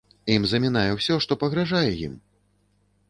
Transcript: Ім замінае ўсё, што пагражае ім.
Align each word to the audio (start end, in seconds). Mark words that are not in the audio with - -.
Ім 0.35 0.47
замінае 0.53 0.85
ўсё, 0.95 1.19
што 1.25 1.39
пагражае 1.43 1.91
ім. 2.09 2.17